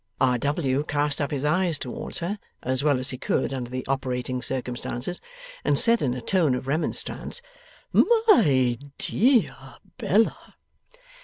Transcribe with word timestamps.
R. 0.19 0.39
W. 0.39 0.83
cast 0.87 1.21
up 1.21 1.29
his 1.29 1.45
eyes 1.45 1.77
towards 1.77 2.17
her, 2.25 2.39
as 2.63 2.83
well 2.83 2.97
as 2.97 3.11
he 3.11 3.19
could 3.19 3.53
under 3.53 3.69
the 3.69 3.85
operating 3.85 4.41
circumstances, 4.41 5.21
and 5.63 5.77
said 5.77 6.01
in 6.01 6.15
a 6.15 6.21
tone 6.21 6.55
of 6.55 6.65
remonstrance, 6.67 7.39
'My 7.93 8.79
de 8.97 9.47
ar 9.47 9.77
Bella! 9.99 10.55